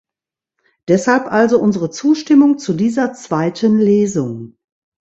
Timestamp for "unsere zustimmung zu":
1.59-2.73